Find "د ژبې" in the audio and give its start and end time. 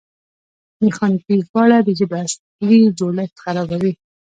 1.83-2.17